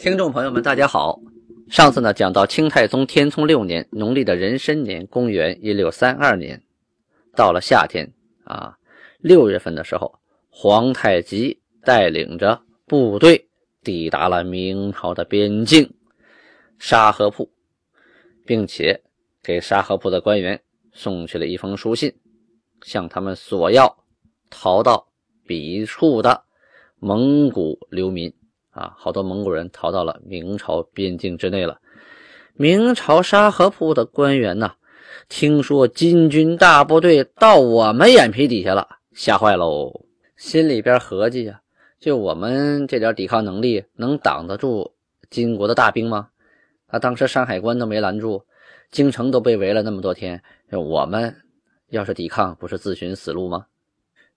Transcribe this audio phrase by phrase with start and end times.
[0.00, 1.20] 听众朋友们，大家好。
[1.68, 6.62] 上次呢讲到清太宗天聪六年，农历的壬申年，公元一六三二年，
[7.36, 8.10] 到了夏天
[8.44, 8.78] 啊，
[9.18, 10.18] 六月份的时候，
[10.48, 13.46] 皇太极带领着部队
[13.84, 15.92] 抵达了明朝的边境
[16.78, 17.50] 沙河铺，
[18.46, 19.02] 并且
[19.42, 20.58] 给沙河铺的官员
[20.94, 22.10] 送去了一封书信，
[22.80, 23.98] 向他们索要
[24.48, 25.06] 逃到
[25.46, 26.42] 彼处的
[27.00, 28.32] 蒙古流民。
[28.70, 31.80] 啊，好多蒙古人逃到了明朝边境之内了。
[32.54, 34.72] 明朝沙河铺的官员呢，
[35.28, 40.04] 听说金军大部队到我们眼皮底下了，吓坏喽，
[40.36, 41.60] 心里边合计呀，
[41.98, 44.92] 就我们这点抵抗能力，能挡得住
[45.30, 46.28] 金国的大兵吗？
[46.86, 48.44] 啊，当时山海关都没拦住，
[48.90, 51.34] 京城都被围了那么多天，我们
[51.88, 53.66] 要是抵抗，不是自寻死路吗？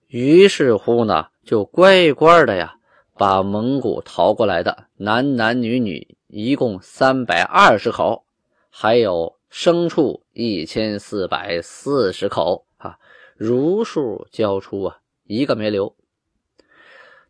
[0.07, 2.75] 于是乎呢，就乖乖的呀。
[3.15, 8.25] 把蒙古逃过来的男男女女一共三百二十口，
[8.69, 12.97] 还有牲畜一千四百四十口啊，
[13.35, 15.95] 如数交出啊，一个没留。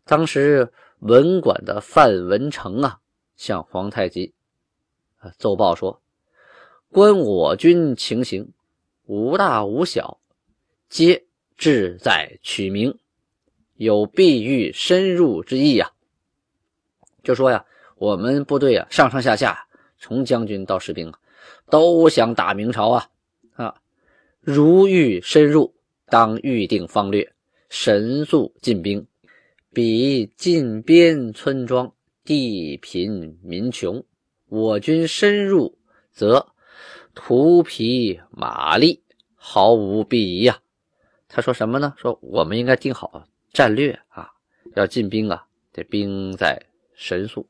[0.04, 3.00] 当时文管的范文成啊，
[3.36, 4.32] 向皇太极
[5.18, 6.00] 啊奏报说
[6.90, 8.52] ：“观我军情形，
[9.04, 10.18] 无大无小，
[10.88, 11.26] 皆
[11.58, 12.98] 志在取名。”
[13.76, 15.90] 有必欲深入之意呀，
[17.22, 17.64] 就说呀，
[17.96, 19.66] 我们部队啊，上上下下，
[19.98, 21.18] 从将军到士兵啊，
[21.70, 23.08] 都想打明朝啊
[23.54, 23.74] 啊！
[24.40, 25.74] 如欲深入，
[26.06, 27.32] 当预定方略，
[27.68, 29.06] 神速进兵。
[29.72, 31.92] 彼近边村庄
[32.22, 34.04] 地贫民穷，
[34.46, 35.76] 我军深入，
[36.12, 36.46] 则
[37.12, 39.02] 图皮马力
[39.34, 40.60] 毫无裨益呀。
[41.26, 41.92] 他说什么呢？
[41.96, 43.26] 说我们应该定好。
[43.54, 44.32] 战略啊，
[44.74, 46.60] 要进兵啊，得兵在
[46.96, 47.46] 神速。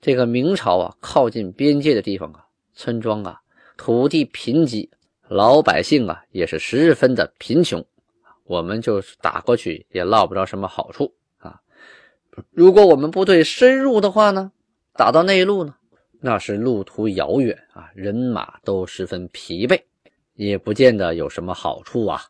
[0.00, 3.42] 这个明朝啊，靠近边界的地方啊，村庄啊，
[3.76, 4.88] 土地贫瘠，
[5.28, 7.84] 老百姓啊也是十分的贫穷，
[8.44, 11.60] 我们就是打过去也捞不着什么好处啊。
[12.50, 14.52] 如果我们部队深入的话呢，
[14.94, 15.74] 打到内陆呢，
[16.20, 19.82] 那是路途遥远啊，人马都十分疲惫，
[20.32, 22.22] 也不见得有什么好处啊。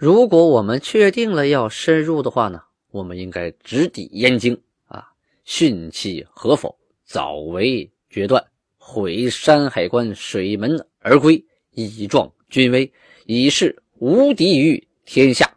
[0.00, 5.12] 如果我们确定了要深入的话呢，我们应该直抵燕京啊，
[5.44, 6.74] 迅其何否，
[7.04, 8.42] 早为决断，
[8.78, 12.90] 毁山海关水门而归，以壮军威，
[13.26, 15.54] 以示无敌于天下。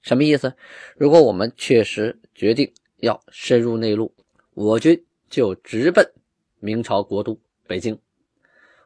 [0.00, 0.54] 什么意思？
[0.96, 4.10] 如果我们确实决定要深入内陆，
[4.54, 6.10] 我军就直奔
[6.60, 7.98] 明朝国都北京，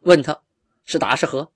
[0.00, 0.36] 问他
[0.84, 1.48] 是打是和，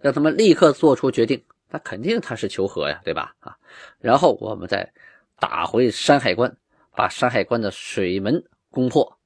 [0.00, 1.38] 让他们立刻做出决定。
[1.70, 3.34] 那肯定他是求和呀，对吧？
[3.40, 3.54] 啊，
[4.00, 4.90] 然后我们再
[5.38, 6.56] 打回山海关，
[6.96, 9.18] 把山海关的水门攻破，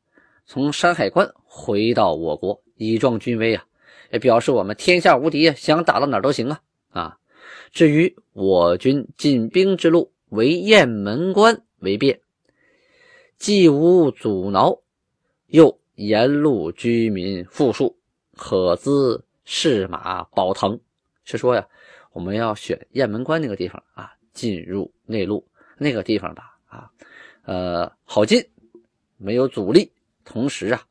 [0.44, 3.64] 从山海关回到我国，以壮军威啊，
[4.10, 6.60] 也表示我们天下无敌啊，想打到哪儿都行啊！
[6.90, 7.18] 啊，
[7.70, 12.20] 至于我军进兵之路，为雁门关为便，
[13.38, 14.76] 既无阻挠，
[15.46, 17.96] 又沿路居民富庶，
[18.36, 20.80] 可资士马保腾，
[21.24, 21.64] 是说呀。
[22.12, 25.46] 我们要选雁门关那个地方啊，进入内陆
[25.76, 26.90] 那个地方吧，啊，
[27.44, 28.42] 呃，好进，
[29.16, 29.90] 没有阻力，
[30.24, 30.82] 同时啊，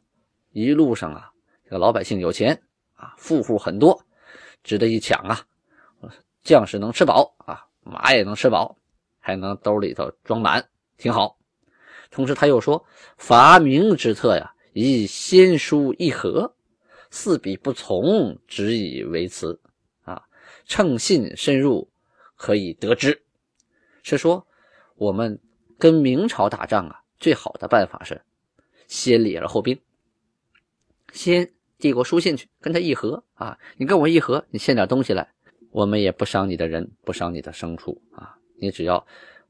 [0.52, 1.32] 一路上啊，
[1.64, 2.60] 这个老百姓有钱
[2.96, 4.04] 啊，富户很多，
[4.64, 5.46] 值得一抢啊，
[6.44, 8.76] 将士能吃饱啊，马也能吃饱，
[9.20, 10.68] 还能兜里头装满，
[10.98, 11.38] 挺好。
[12.10, 12.84] 同时他又说，
[13.18, 16.54] 伐明之策呀，以先书议和，
[17.10, 19.58] 四笔不从，只以为辞。
[20.72, 21.90] 乘信深入，
[22.38, 23.22] 可以得知，
[24.04, 24.48] 是说
[24.96, 25.38] 我们
[25.78, 28.22] 跟明朝打仗啊，最好的办法是
[28.88, 29.78] 先礼而后兵，
[31.12, 35.28] 先递过书信去跟他议和啊，你跟我议和，你献点东西来，
[35.72, 39.06] 我们也不伤你的人，不伤你的牲畜啊，你只要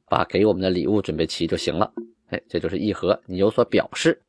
[0.09, 1.93] 把给我们的礼物准备齐就行了。
[2.29, 4.19] 哎，这就是议和，你有所表示。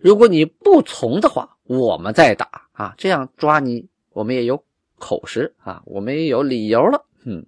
[0.00, 4.64] 如果你不从的话，我们再打啊，这样抓你，我们也有。
[4.98, 7.04] 口实啊，我们也有理由了。
[7.24, 7.44] 嗯，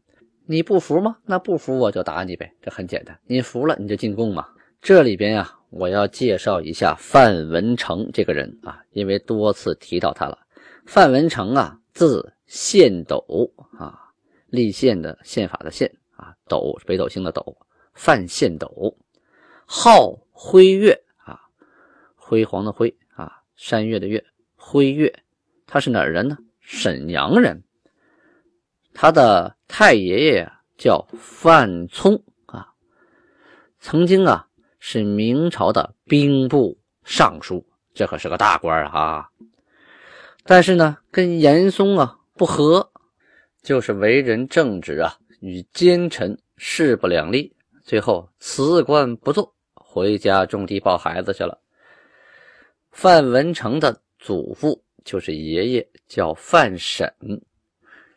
[0.46, 1.18] 你不服吗？
[1.24, 3.18] 那不服我就打你呗，这很简单。
[3.26, 4.48] 你服了你就进贡嘛。
[4.80, 10.38] 这里边呀，我要介绍一下范文成这个人啊，因为多次提到他了。
[10.86, 13.98] 范文成啊，字宪斗啊，
[14.46, 17.56] 立宪的宪法的宪啊，斗北斗星的斗，
[17.92, 18.96] 范宪斗，
[19.66, 21.40] 号辉月啊，
[22.14, 24.24] 辉煌的辉啊，山岳的岳，
[24.56, 25.12] 辉月，
[25.66, 26.38] 他是哪儿人呢？
[26.68, 27.64] 沈阳人。
[28.92, 32.68] 他的太爷爷叫范聪啊，
[33.80, 34.44] 曾经啊。
[34.80, 39.28] 是明朝的兵部尚书，这可是个大官啊！
[40.44, 42.88] 但是呢，跟严嵩啊不和，
[43.60, 51.60] 就是为人正直啊，与奸臣势不两立，最后辞官不做，回家种地抱孩子去了。
[52.92, 57.10] 范文成的祖父就是爷爷，叫范沈，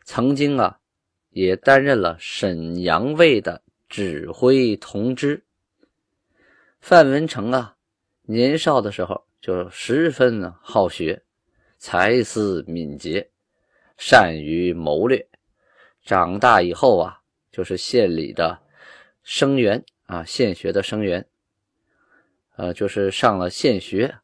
[0.04, 0.78] 曾经啊
[1.30, 5.42] 也担任了沈阳卫的指挥同知。
[6.82, 7.78] 范文成啊，
[8.24, 11.22] 年少的时候就十分好学，
[11.78, 13.30] 才思敏捷，
[13.96, 15.26] 善于谋略。
[16.02, 18.60] 长大以后啊，就是县里的
[19.22, 21.26] 生员啊，县学的生员。
[22.56, 24.14] 呃，就是上了县学。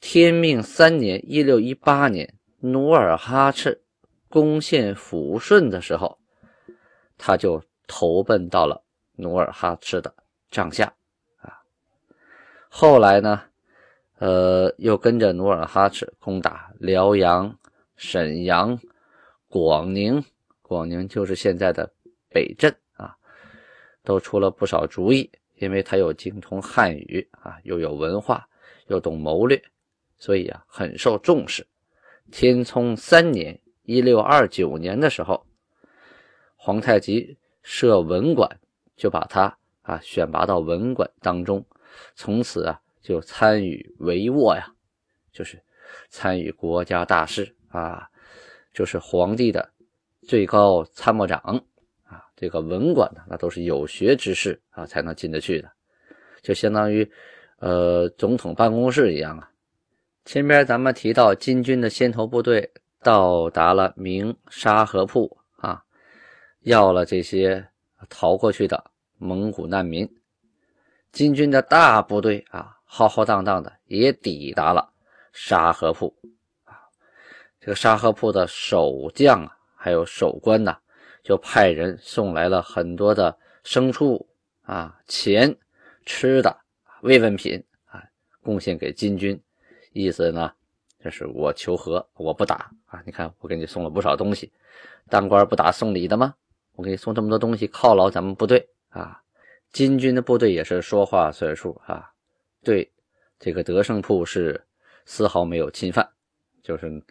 [0.00, 3.82] 天命三年（一六一八年），努尔哈赤
[4.28, 6.18] 攻陷抚顺的时候，
[7.18, 8.82] 他就投奔到了
[9.16, 10.14] 努尔哈赤的
[10.50, 10.94] 帐下
[11.42, 11.60] 啊。
[12.68, 13.42] 后来呢，
[14.18, 17.58] 呃，又跟着努尔哈赤攻打辽阳、
[17.96, 18.80] 沈阳、
[19.48, 20.24] 广宁，
[20.62, 21.92] 广宁就是现在的
[22.30, 23.16] 北镇啊，
[24.02, 25.30] 都出了不少主意。
[25.56, 28.48] 因为他又精通汉语啊，又有文化，
[28.86, 29.62] 又懂谋略，
[30.20, 31.66] 所以啊，很受重视。
[32.30, 35.44] 天聪三年（一六二九年）的时候，
[36.54, 38.48] 皇太极设文馆，
[38.94, 41.64] 就把他啊选拔到文馆当中。
[42.14, 44.72] 从此啊，就参与帷幄呀，
[45.32, 45.60] 就是
[46.08, 48.08] 参与国家大事啊，
[48.72, 49.68] 就是皇帝的
[50.22, 51.40] 最高参谋长
[52.04, 52.24] 啊。
[52.36, 55.72] 这个文馆呢，那都是有学之士啊才能进得去的，
[56.42, 57.10] 就相当于
[57.58, 59.50] 呃总统办公室一样啊。
[60.32, 65.82] 前边咱们提到金军的先头部队到达了明沙河铺啊，
[66.60, 67.66] 要了这些
[68.08, 70.08] 逃过去的蒙古难民。
[71.10, 74.88] 金军的大部队啊，浩浩荡荡的也抵达了
[75.32, 76.06] 沙河铺
[76.62, 76.78] 啊。
[77.58, 80.78] 这个沙河铺的守将啊，还有守官呐，
[81.24, 84.24] 就派人送来了很多的牲畜
[84.62, 85.52] 啊、钱、
[86.06, 86.56] 吃的
[87.02, 88.04] 慰问品啊，
[88.44, 89.36] 贡献给金军。
[89.92, 90.52] 意思呢，
[91.02, 93.02] 就是我求和，我不打啊。
[93.04, 94.52] 你看，我给你送了不少东西。
[95.08, 96.34] 当官不打送礼的吗？
[96.76, 99.20] 我给你送这么多东西，犒劳咱们部队啊。
[99.72, 102.10] 金军的部队也是说话算数啊，
[102.64, 102.90] 对
[103.38, 104.60] 这个德胜铺是
[105.04, 106.08] 丝毫没有侵犯，
[106.62, 107.02] 就是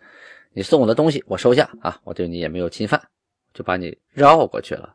[0.51, 3.01] 你送我的东西我收下啊，我对你也没有侵犯，
[3.53, 4.93] 就把你绕过去了，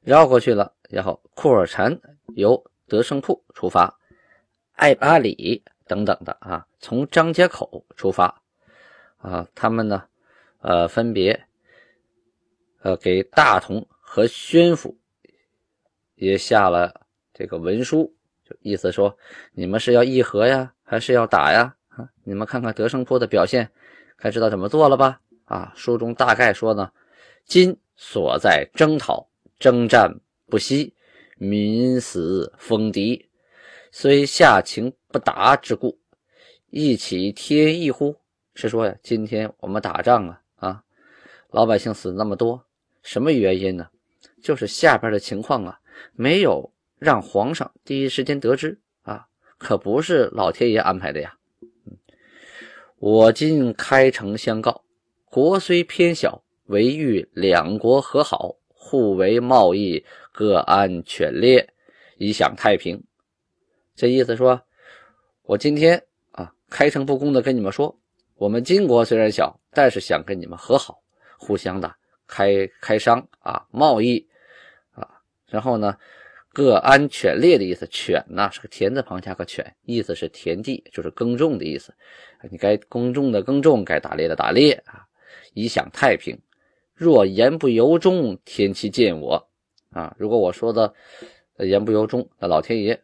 [0.00, 2.00] 绕过去了，然后库尔禅
[2.34, 3.98] 由德胜铺出发，
[4.72, 8.40] 艾巴里等等的啊，从张家口出发
[9.18, 10.04] 啊，他们呢，
[10.60, 11.44] 呃，分别
[12.82, 14.96] 呃给大同和宣府。
[16.14, 17.00] 也下了
[17.32, 18.14] 这个文书，
[18.44, 19.16] 就意思说，
[19.52, 21.74] 你们是要议和呀，还是要打呀？
[21.88, 23.68] 啊，你们看看德胜坡的表现，
[24.16, 25.20] 该知道怎么做了吧？
[25.46, 26.92] 啊，书中大概说呢，
[27.44, 30.94] 今所在征讨，征战不息，
[31.38, 33.29] 民死封敌，
[33.92, 35.98] 虽下情不达之故，
[36.70, 38.16] 亦岂天意乎？
[38.54, 40.84] 是说呀，今天我们打仗啊，啊，
[41.50, 42.64] 老百姓死那么多，
[43.02, 43.88] 什么原因呢？
[44.40, 45.80] 就是下边的情况啊。
[46.14, 49.26] 没有让皇上第一时间得知啊，
[49.58, 51.36] 可不是老天爷安排的呀。
[52.98, 54.84] 我今开城相告，
[55.24, 61.74] 国虽偏小，唯欲两国和好，互为贸易，各安犬猎，
[62.18, 63.02] 以享太平。
[64.00, 64.58] 这意思说，
[65.42, 66.02] 我今天
[66.32, 67.94] 啊开诚布公的跟你们说，
[68.36, 71.02] 我们金国虽然小，但是想跟你们和好，
[71.38, 71.94] 互相的
[72.26, 74.26] 开开商啊，贸易
[74.92, 75.06] 啊。
[75.48, 75.98] 然后呢，
[76.50, 81.92] 各安犬猎的意思，犬呢是个田字旁加个犬，意思是田地，就是耕种的意思。
[82.50, 85.04] 你该耕种的耕种，该打猎的打猎啊，
[85.52, 86.40] 以享太平。
[86.94, 89.46] 若言不由衷，天其见我
[89.90, 90.16] 啊！
[90.18, 90.94] 如果我说的
[91.58, 92.98] 言不由衷，那老天爷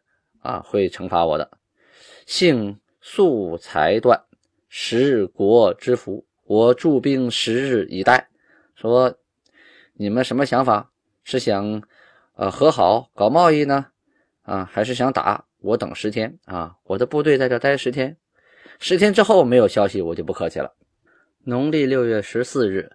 [0.46, 1.50] 啊会惩罚我的。
[2.26, 4.24] 幸素才断，
[4.68, 8.28] 十国之福，我驻兵十日以待。
[8.74, 9.18] 说
[9.94, 10.92] 你们什么想法？
[11.24, 11.82] 是想？
[12.38, 13.86] 呃，和好搞贸易呢，
[14.42, 15.46] 啊，还是想打？
[15.56, 18.14] 我等十天啊，我的部队在这待十天，
[18.78, 20.74] 十天之后没有消息，我就不客气了。
[21.44, 22.92] 农历六月十四日，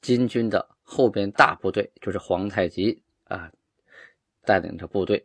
[0.00, 3.52] 金军的后边大部队就是皇太极啊，
[4.44, 5.24] 带领着部队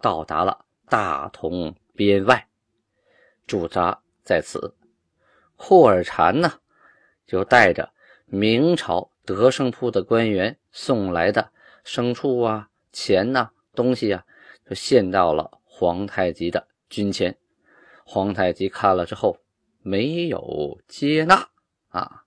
[0.00, 2.48] 到达了大同边外，
[3.46, 4.74] 驻扎在此。
[5.56, 6.60] 霍尔禅呢，
[7.26, 7.92] 就带着
[8.26, 11.50] 明朝德胜铺的官员送来的
[11.84, 14.24] 牲畜啊、钱呐、东西啊，
[14.68, 15.60] 就献到了。
[15.76, 17.36] 皇太极的军前，
[18.04, 19.40] 皇太极看了之后
[19.82, 21.48] 没有接纳
[21.88, 22.22] 啊，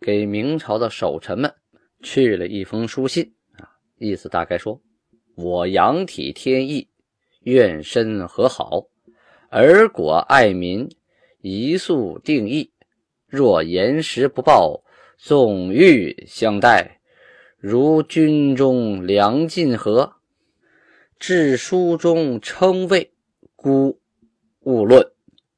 [0.00, 1.54] 给明朝的守臣们
[2.02, 4.80] 去了一封书信啊，意思大概说：
[5.34, 6.88] 我仰体天意，
[7.40, 8.88] 愿身和好，
[9.50, 10.88] 尔果爱民，
[11.40, 12.70] 一速定义。
[13.26, 14.82] 若言时不报，
[15.16, 17.00] 纵欲相待，
[17.58, 20.14] 如军中粮尽何？
[21.18, 23.12] 至书中称谓，
[23.56, 24.00] 孤
[24.60, 25.12] 勿论。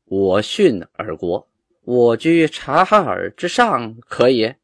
[0.06, 1.48] 我训尔国，
[1.84, 4.56] 我居察哈尔之上，可也？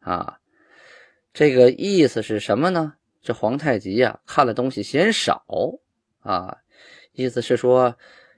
[0.00, 0.38] 啊，
[1.32, 2.94] 这个意思是什么呢？
[3.20, 5.44] 这皇太极呀，看了东西嫌少
[6.24, 6.58] 啊，
[7.12, 7.96] 意思是说，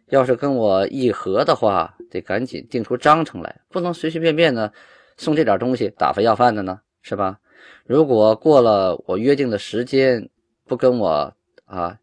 [0.09, 4.71] 要是跟我议和的话，得赶紧定出章程来，不能随随便便的
[5.17, 7.41] 送这点东西打发要饭的呢，是吧？
[7.87, 10.29] 如果过了我约定的时间，
[10.67, 11.33] 不跟我。
[11.67, 11.99] 啊，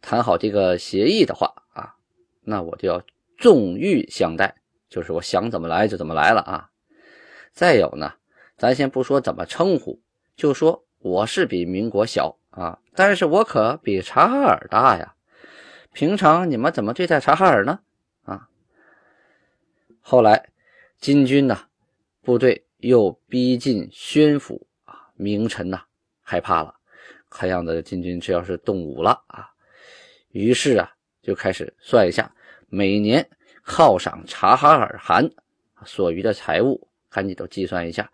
[0.00, 1.92] 谈好这个协议的话啊，
[2.42, 3.02] 那我就要
[3.36, 4.54] 纵欲相待，
[4.88, 6.70] 就是我想怎么来就怎么来了啊。
[7.52, 8.12] 再有呢，
[8.56, 10.00] 咱先不说怎么称呼，
[10.36, 15.16] 就说我是比民国小啊，但是我可比察哈尔大呀。
[15.98, 17.80] 平常你们怎么对待察哈尔呢？
[18.22, 18.48] 啊，
[20.00, 20.48] 后来
[21.00, 21.58] 金军呢，
[22.22, 25.82] 部队又逼近宣府啊，名臣呐
[26.22, 26.72] 害怕了。
[27.28, 29.50] 看样子金军这要是动武了啊，
[30.30, 30.88] 于是啊
[31.20, 32.32] 就开始算一下，
[32.68, 33.28] 每年
[33.66, 35.28] 犒赏察哈尔汗
[35.84, 38.08] 所余的财物，赶紧都计算一下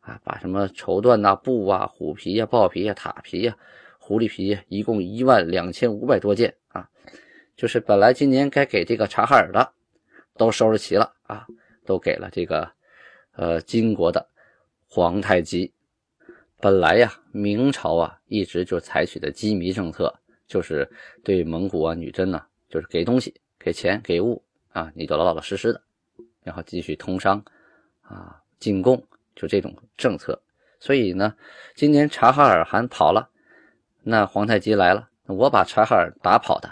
[0.00, 3.54] 啊，把什么绸缎呐、布啊、虎皮呀、豹皮呀、塔皮呀、
[3.98, 6.88] 狐狸皮，一共一万两千五百多件啊，
[7.56, 9.72] 就是本来今年该给这个察哈尔的，
[10.36, 11.46] 都收拾齐了啊，
[11.84, 12.70] 都给了这个
[13.32, 14.28] 呃金国的
[14.86, 15.72] 皇太极。
[16.60, 20.14] 本来呀，明朝啊一直就采取的羁縻政策，
[20.46, 20.90] 就是
[21.24, 25.80] 对蒙古啊女真呢，就是给东西、给钱、给物啊，你都老老实实的，
[26.42, 27.42] 然后继续通商
[28.02, 29.02] 啊、进贡，
[29.34, 30.40] 就这种政策。
[30.78, 31.34] 所以呢，
[31.74, 33.30] 今年察哈尔汗跑了，
[34.02, 36.70] 那皇太极来了，我把察哈尔打跑的，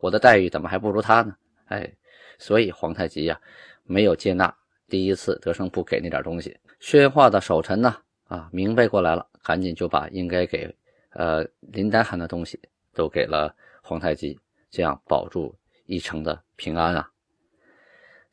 [0.00, 1.36] 我的待遇怎么还不如他呢？
[1.66, 1.92] 哎，
[2.38, 3.38] 所以皇太极呀，
[3.84, 4.54] 没有接纳
[4.88, 6.56] 第一次德胜不给那点东西。
[6.80, 7.96] 宣化的守臣呢？
[8.28, 10.72] 啊，明白过来了，赶紧就把应该给
[11.10, 12.60] 呃林丹汗的东西
[12.94, 14.38] 都给了皇太极，
[14.70, 15.54] 这样保住
[15.86, 17.10] 一城的平安啊。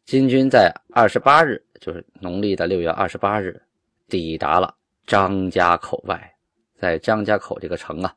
[0.03, 3.59] 金军在二十八日，就是农历的六月二十八日，
[4.07, 4.75] 抵达了
[5.07, 6.35] 张家口外，
[6.77, 8.15] 在张家口这个城啊，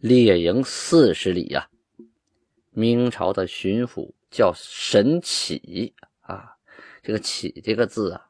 [0.00, 1.66] 列营四十里呀。
[2.78, 6.54] 明朝的巡抚叫沈启啊，
[7.02, 8.28] 这个启这个字啊，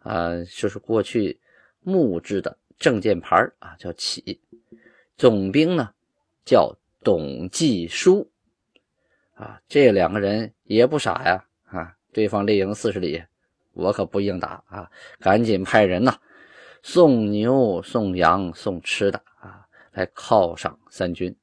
[0.00, 1.38] 啊，就是过去。
[1.82, 4.40] 木质的证件牌啊，叫启。
[5.16, 5.94] 总兵呢，
[6.44, 8.28] 叫董继书。
[9.34, 11.46] 啊，这两个人也不傻呀。
[11.66, 13.22] 啊，对方列营四十里，
[13.72, 14.90] 我可不应打啊！
[15.20, 16.18] 赶紧派人呐，
[16.82, 21.34] 送牛、送羊、送吃的啊，来犒赏三军。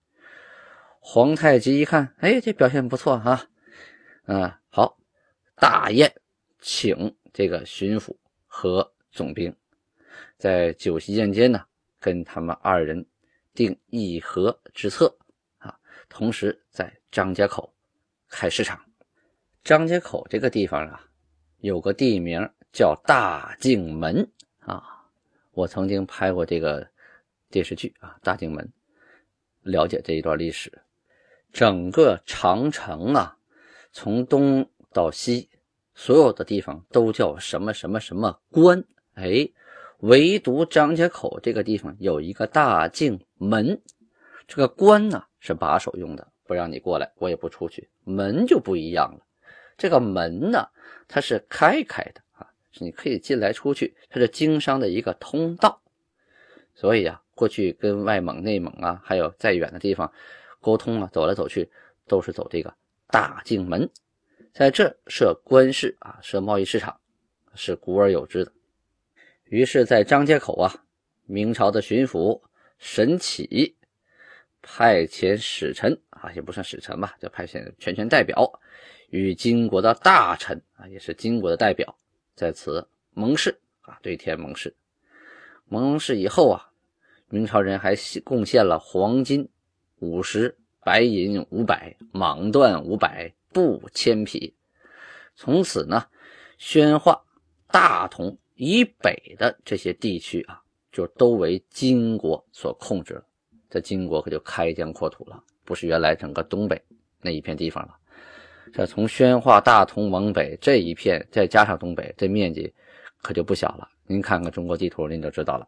[1.10, 3.42] 皇太极一看，哎，这表现不错啊。
[4.26, 4.98] 嗯，好，
[5.56, 6.14] 大宴
[6.60, 8.14] 请这个巡抚
[8.46, 9.56] 和总兵。
[10.38, 11.64] 在酒席宴间呢，
[11.98, 13.06] 跟他们二人
[13.54, 15.18] 定议和之策
[15.60, 17.74] 啊，同时在张家口
[18.28, 18.78] 开市场。
[19.64, 21.02] 张家口这个地方啊，
[21.60, 22.38] 有个地名
[22.74, 24.84] 叫大镜门啊，
[25.54, 26.86] 我曾经拍过这个
[27.50, 28.62] 电视剧啊，《大镜门》，
[29.62, 30.70] 了解这一段历史。
[31.52, 33.38] 整个长城啊，
[33.92, 35.50] 从东到西，
[35.96, 39.50] 所有的地方都叫什么什么什么关，哎。
[40.02, 43.82] 唯独张家口这个地方有一个大镜门，
[44.48, 47.90] 这个关呢是把守用的，不让你过来，我也不出去。
[48.04, 49.22] 门就不一样了，
[49.76, 50.68] 这个门呢
[51.08, 55.82] 它是开开的啊，你可以进来出去，它是经商的一个通道。
[56.76, 60.14] 所以啊，过去跟外蒙、内蒙啊，还有再远的地方
[60.68, 61.72] 沟通啊，走来走去
[62.08, 62.74] 都是走这个
[63.08, 63.90] 大镜门，
[64.52, 67.00] 在这设官市啊，设贸易市场，
[67.56, 68.52] 是古而有之的。
[69.46, 70.84] 于是，在张家口啊，
[71.26, 72.42] 明朝的巡抚
[72.80, 73.78] 沈启
[74.62, 78.60] 派遣使臣啊，也不算使臣吧，就派遣全权代表
[79.10, 81.98] 与金国的大臣啊，也是金国的代表，
[82.36, 84.76] 在此盟誓啊，对天盟誓。
[85.64, 86.70] 盟誓以后啊，
[87.30, 87.96] 明朝人还
[88.26, 89.48] 贡献了黄金
[90.00, 94.54] 五十、白银五百、蟒缎五百、布千匹。
[95.36, 96.06] 从此呢，
[96.58, 97.22] 宣化、
[97.68, 100.62] 大同以北的这些地区啊，
[100.92, 103.24] 就都为金国所控制了。
[103.70, 106.82] 这金国可就开疆扩土了，不是原来整个东北
[107.22, 107.96] 那一片地方了。
[108.74, 112.74] 这从宣化、大同往北这一片，再加上东北，这面积
[113.22, 113.88] 可就不小了。
[114.06, 115.68] 您看看中国地图，您就知道了。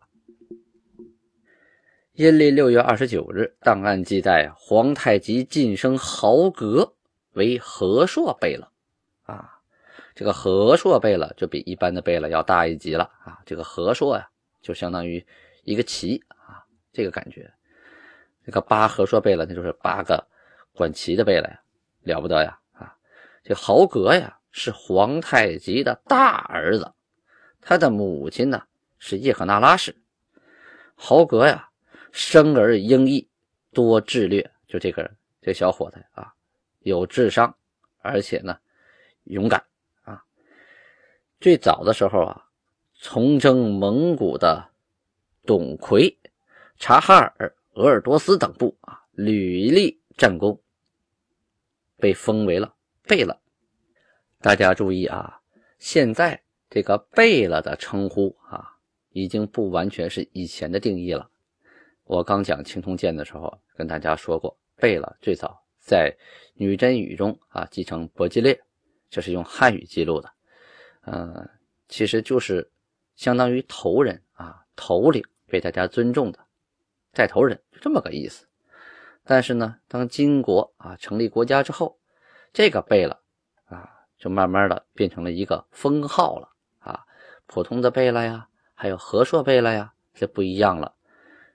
[2.20, 6.92] 阴历六月二十九日，档案记载，皇太极晋升豪格
[7.32, 8.70] 为和硕贝勒。
[9.24, 9.50] 啊，
[10.14, 13.40] 这个和硕贝勒就比一般的贝勒要大一级了啊。
[13.46, 14.30] 这个和硕呀，
[14.62, 15.26] 就相当于
[15.64, 16.60] 一个旗啊，
[16.92, 17.50] 这个感觉。
[18.46, 20.22] 这个八和硕贝勒，那就是八个
[20.74, 21.62] 管旗的贝勒呀，
[22.04, 22.60] 了不得呀！
[22.74, 22.94] 啊，
[23.46, 26.92] 这豪格呀，是皇太极的大儿子。
[27.62, 28.62] 他的母亲呢
[28.98, 29.96] 是叶赫那拉氏，
[30.96, 31.69] 豪格呀
[32.12, 33.28] 生而英毅，
[33.72, 35.10] 多智略，就这个
[35.42, 36.34] 这小伙子啊
[36.80, 37.56] 有智商，
[38.00, 38.60] 而且呢
[39.24, 39.64] 勇敢
[40.04, 40.24] 啊。
[41.40, 42.50] 最早的时候啊，
[42.94, 44.70] 从征蒙古的
[45.46, 46.18] 董魁、
[46.78, 50.62] 察哈尔、鄂尔多斯等部啊屡立战功，
[51.98, 52.74] 被封为了
[53.04, 53.40] 贝勒。
[54.40, 55.42] 大家注意啊，
[55.78, 56.42] 现在。
[56.72, 58.78] 这个贝勒的称呼啊，
[59.10, 61.28] 已经不完全是以前的定义了。
[62.10, 66.12] 我刚讲青铜剑的时候，跟大家说过，贝勒最早在
[66.56, 68.60] 女真语中啊，继承伯吉列，
[69.12, 70.28] 这是用汉语记录的。
[71.02, 71.48] 嗯，
[71.88, 72.68] 其实就是
[73.16, 76.40] 相当于头人啊，头领被大家尊重的
[77.14, 78.48] 带头人，就这么个意思。
[79.24, 81.96] 但是呢，当金国啊成立国家之后，
[82.52, 83.16] 这个贝勒
[83.66, 83.88] 啊，
[84.18, 87.06] 就慢慢的变成了一个封号了啊。
[87.46, 90.96] 普通的贝勒呀，还有和硕贝勒呀，这不一样了。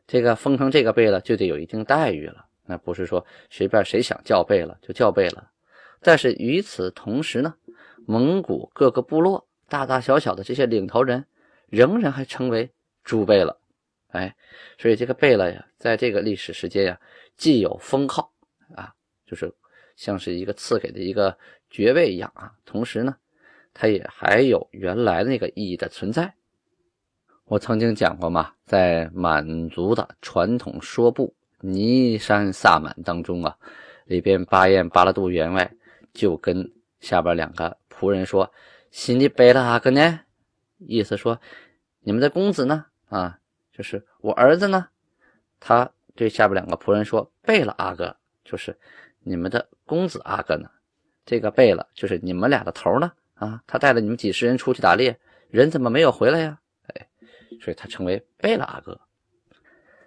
[0.07, 5.45] 这个封成这个贝勒就得有一定待遇了，那不是说随便谁想叫贝勒就叫贝勒。
[6.01, 7.55] 但是与此同时呢，
[8.07, 11.25] 蒙古各个部落大大小小的这些领头人，
[11.69, 12.71] 仍然还称为
[13.03, 13.59] 诸贝勒。
[14.09, 14.35] 哎，
[14.79, 17.01] 所以这个贝勒呀，在这个历史时间呀，
[17.37, 18.33] 既有封号
[18.75, 18.93] 啊，
[19.27, 19.53] 就是
[19.97, 21.37] 像是一个赐给的一个
[21.71, 23.17] 爵位一样啊，同时呢。
[23.77, 26.33] 它也还有原来那个意义的存在。
[27.47, 31.35] 我曾经讲过嘛，在满族的传统说部
[31.67, 33.55] 《尼山萨满》当中啊，
[34.07, 35.71] 里边巴彦巴拉杜员外
[36.15, 38.51] 就跟下边两个仆人说
[38.91, 40.21] ：“新的贝勒阿哥呢？”
[40.89, 41.39] 意思说
[42.01, 42.87] ：“你们的公子呢？
[43.11, 43.39] 啊，
[43.75, 44.89] 就是我儿子呢。”
[45.61, 48.75] 他对下边两个仆人说：“贝勒阿哥，就是
[49.21, 50.67] 你们的公子阿哥呢。
[51.27, 55.15] 这个贝勒就是你们俩的头呢。”啊，他带了你们几十人出去打猎，
[55.51, 56.59] 人怎么没有回来呀？
[56.89, 57.09] 哎，
[57.61, 59.01] 所以他称为贝勒阿哥。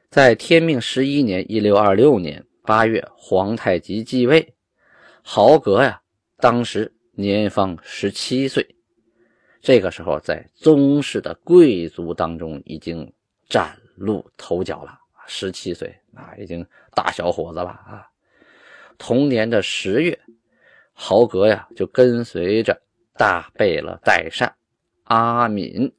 [0.09, 4.53] 在天命十一年（一六二六年）八月，皇太极继位，
[5.21, 6.01] 豪格呀，
[6.37, 8.65] 当时年方十七岁。
[9.61, 13.11] 这个时候，在宗室的贵族当中已经
[13.49, 14.97] 崭露头角了。
[15.25, 18.07] 十七岁啊，已经大小伙子了啊。
[18.97, 20.17] 同年的十月，
[20.93, 22.81] 豪格呀，就跟随着。
[23.19, 24.55] 大贝勒代善、
[25.05, 25.91] 阿敏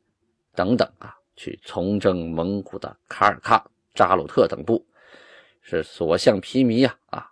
[0.59, 3.62] 等等啊，去从征蒙古的卡尔喀、
[3.94, 4.85] 扎鲁特等部，
[5.62, 7.31] 是所向披靡呀啊，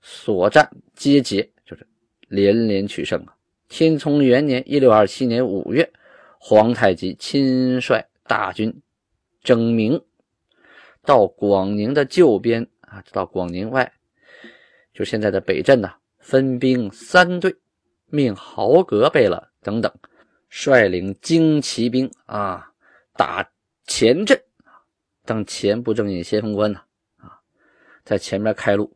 [0.00, 1.86] 所战皆捷，就是
[2.28, 3.36] 连连取胜啊。
[3.68, 5.92] 天聪元年（一六二七年）五月，
[6.38, 8.80] 皇太极亲率大军
[9.42, 10.02] 征明，
[11.04, 13.92] 到广宁的旧边啊，到广宁外，
[14.94, 17.54] 就现在的北镇呐，分兵三队。
[18.10, 19.92] 命豪格贝勒等等
[20.48, 22.72] 率领精骑兵啊，
[23.14, 23.48] 打
[23.86, 24.40] 前阵
[25.24, 26.80] 当前部正印先锋官呢
[27.18, 27.38] 啊，
[28.04, 28.92] 在前面开路。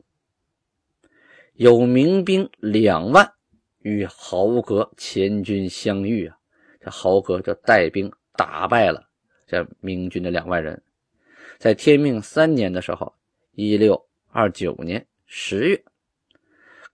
[1.54, 3.30] 有明兵两万
[3.80, 6.36] 与豪格前军相遇啊，
[6.80, 9.06] 这豪格就带兵打败了
[9.46, 10.82] 这明军的两万人。
[11.58, 13.14] 在天命三年的时候，
[13.52, 15.84] 一六二九年十月，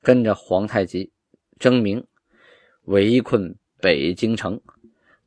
[0.03, 1.11] 跟着皇太极。
[1.59, 2.07] 征明，
[2.85, 4.60] 围困北京城。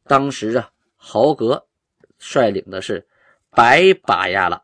[0.03, 1.67] 当时啊，豪格
[2.17, 3.07] 率领的是
[3.49, 4.61] 白把亚拉。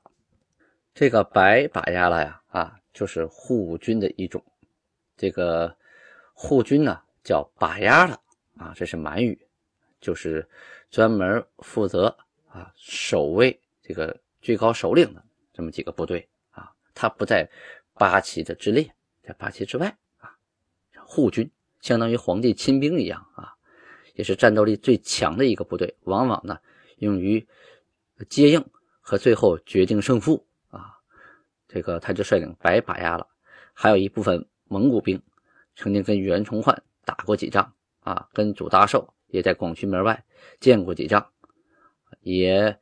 [0.93, 4.43] 这个白把亚拉呀，啊，就是护军的一种。
[5.15, 5.75] 这个
[6.33, 8.19] 护军呢，叫把亚拉
[8.57, 9.39] 啊，这是满语，
[10.01, 10.47] 就是
[10.89, 12.17] 专门负责
[12.49, 15.23] 啊守卫这个最高首领的
[15.53, 16.71] 这么几个部队啊。
[16.93, 17.47] 他不在
[17.93, 18.91] 八旗的之列，
[19.23, 20.35] 在八旗之外啊。
[21.05, 23.25] 护军相当于皇帝亲兵一样，
[24.17, 26.57] 也是战斗力最强的一个部队，往往呢
[26.97, 27.47] 用于
[28.27, 28.65] 接应
[28.99, 30.97] 和最后决定胜负啊。
[31.67, 33.27] 这个他就率领白把押了，
[33.73, 35.21] 还有一部分蒙古兵，
[35.75, 40.25] 曾经跟袁崇焕打过几仗啊，跟祖大寿也在广渠门外
[40.59, 41.29] 见过几仗，
[42.21, 42.79] 也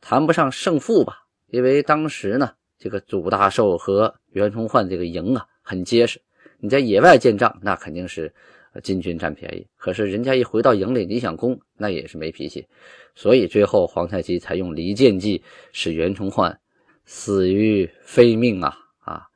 [0.00, 6.20] 谈不上胜负吧，因为当时呢，这个祖大寿和袁崇焕这个营啊很结实。
[6.58, 8.34] 你在野外见仗，那肯定是
[8.80, 9.66] 金军占便宜。
[9.76, 12.66] 可是人家一回到营里，你想攻，那也是没脾气。
[13.14, 16.58] 所以最后皇太极才用离间计，使袁崇焕
[17.04, 19.26] 死于非命啊啊！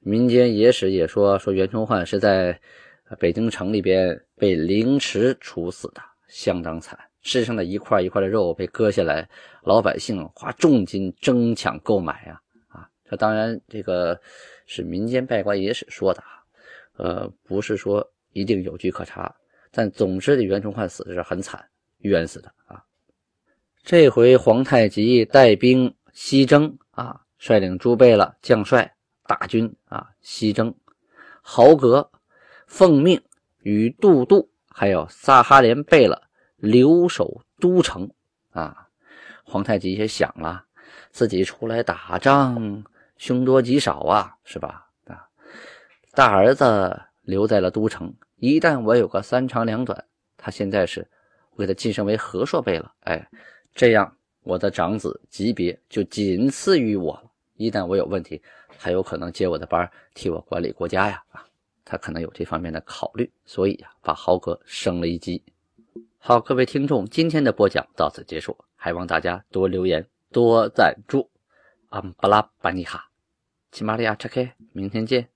[0.00, 2.58] 民间野史也说，说袁崇焕是在
[3.20, 6.98] 北京城里边被凌迟处死的，相当惨。
[7.20, 9.28] 身上的一块一块的肉被割下来，
[9.62, 12.88] 老百姓花重金争抢购买啊啊！
[13.08, 14.20] 这当然这个
[14.66, 16.42] 是民间拜官野史说的啊。
[16.96, 19.34] 呃，不是说一定有据可查，
[19.70, 21.64] 但总之这袁崇焕死的是很惨，
[21.98, 22.82] 冤死的啊。
[23.82, 28.94] 这回皇太极带兵西征啊，率领诸贝勒将帅
[29.26, 30.74] 大军啊西征，
[31.40, 32.10] 豪格
[32.66, 33.20] 奉命
[33.62, 36.22] 与杜度还有撒哈连贝勒
[36.56, 38.10] 留守都城
[38.50, 38.88] 啊。
[39.44, 40.64] 皇太极也想了，
[41.10, 42.84] 自己出来打仗，
[43.18, 44.88] 凶多吉少啊，是吧？
[45.06, 45.28] 啊
[46.14, 50.04] 大儿子留在了都城，一旦我有个三长两短，
[50.36, 51.06] 他现在是
[51.52, 53.28] 我给他晋升为和硕贝了，哎，
[53.74, 57.30] 这样我的长子级别就仅次于我了。
[57.56, 58.42] 一旦我有问题，
[58.76, 61.22] 还有可能接我的班，替我管理国家呀！
[61.30, 61.44] 啊，
[61.84, 65.42] 他可能有这方面的考虑，所以呀，把豪哥升了一级。
[66.18, 71.30] 好，各位听众，今天的播讲到此结束，还望大家多留言、多赞助。
[71.90, 73.10] 安布拉巴尼哈，
[73.70, 75.28] 起玛利亚，拆开，明天见。